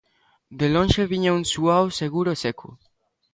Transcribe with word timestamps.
De 0.59 0.67
lonxe 0.73 1.03
viña 1.11 1.31
un 1.39 1.43
suao 1.51 1.85
seguro 2.01 2.29
e 2.35 2.37
seco. 2.43 2.69